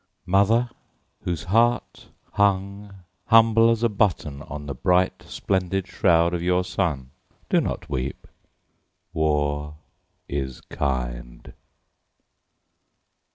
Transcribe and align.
Mother 0.25 0.71
whose 1.25 1.43
heart 1.43 2.09
hung 2.31 3.03
humble 3.27 3.69
as 3.69 3.83
a 3.83 3.87
button 3.87 4.41
On 4.41 4.65
the 4.65 4.73
bright 4.73 5.21
splendid 5.27 5.85
shroud 5.87 6.33
of 6.33 6.41
your 6.41 6.63
son, 6.63 7.11
Do 7.49 7.61
not 7.61 7.87
weep. 7.87 8.25
War 9.13 9.75
is 10.27 10.59
kind. 10.59 11.53